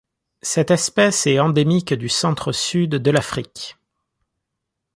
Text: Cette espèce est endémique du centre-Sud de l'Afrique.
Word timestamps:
Cette 0.41 0.71
espèce 0.71 1.27
est 1.27 1.37
endémique 1.37 1.93
du 1.93 2.09
centre-Sud 2.09 2.89
de 2.95 3.11
l'Afrique. 3.11 3.77